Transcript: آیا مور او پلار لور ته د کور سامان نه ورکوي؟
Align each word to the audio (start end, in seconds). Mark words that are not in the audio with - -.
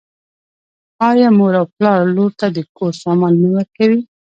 آیا 1.09 1.29
مور 1.37 1.53
او 1.59 1.65
پلار 1.75 1.99
لور 2.15 2.31
ته 2.39 2.47
د 2.55 2.57
کور 2.77 2.93
سامان 3.03 3.33
نه 3.41 3.49
ورکوي؟ 3.55 4.01